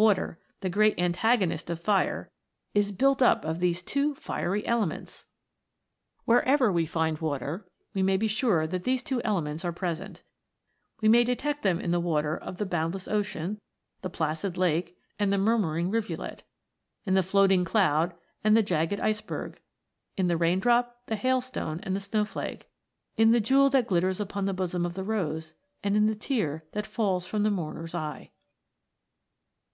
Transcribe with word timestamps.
Water, 0.00 0.38
the 0.60 0.70
great 0.70 0.96
antagonist 0.96 1.68
of 1.68 1.80
Fire, 1.80 2.30
is 2.72 2.92
built 2.92 3.20
up 3.20 3.44
of 3.44 3.58
these 3.58 3.82
two 3.82 4.14
fieiy 4.14 4.62
elements! 4.64 5.24
Wherever 6.24 6.70
we 6.70 6.86
find 6.86 7.18
Water 7.18 7.68
we 7.94 8.00
may 8.04 8.16
be 8.16 8.28
sure 8.28 8.64
that 8.68 8.84
these 8.84 9.02
two 9.02 9.20
elements 9.22 9.64
are 9.64 9.72
present. 9.72 10.22
We 11.00 11.08
may 11.08 11.24
detect 11.24 11.62
44 11.62 11.62
THE 11.62 11.68
FOUR 11.68 11.70
ELEMENTS, 11.70 11.82
them 11.82 11.84
in 11.86 11.90
the 11.90 11.98
water 12.08 12.36
of 12.36 12.56
the 12.58 12.66
boundless 12.66 13.08
ocean, 13.08 13.60
the 14.02 14.08
placid 14.08 14.56
lake, 14.56 14.96
and 15.18 15.32
the 15.32 15.36
murmuring 15.38 15.90
rivulet 15.90 16.38
j 16.38 16.44
in 17.06 17.14
the 17.14 17.24
floating 17.24 17.64
cloud 17.64 18.14
and 18.44 18.56
the 18.56 18.62
jagged 18.62 19.00
iceberg; 19.00 19.58
in 20.16 20.28
the 20.28 20.36
rain 20.36 20.60
drop, 20.60 21.06
the 21.06 21.16
hailstone, 21.16 21.80
and 21.82 21.96
the 21.96 21.98
snow 21.98 22.24
flake; 22.24 22.70
in 23.16 23.32
the 23.32 23.40
jewel 23.40 23.68
that 23.70 23.88
glitters 23.88 24.20
upon 24.20 24.44
the 24.44 24.54
bosom 24.54 24.86
of 24.86 24.94
the 24.94 25.02
rose, 25.02 25.54
and 25.82 25.96
in 25.96 26.06
the 26.06 26.14
tear 26.14 26.62
that 26.70 26.86
falls 26.86 27.26
from 27.26 27.42
the 27.42 27.50
mourner's 27.50 27.96
eye 27.96 28.30